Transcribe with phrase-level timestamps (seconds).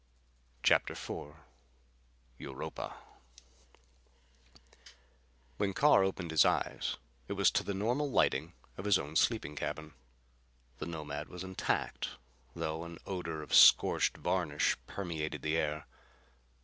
[0.63, 1.35] CHAPTER IV
[2.39, 2.95] Europa
[5.57, 9.55] When Carr opened his eyes it was to the normal lighting of his own sleeping
[9.55, 9.93] cabin.
[10.79, 12.09] The Nomad was intact,
[12.55, 15.85] though an odor of scorched varnish permeated the air.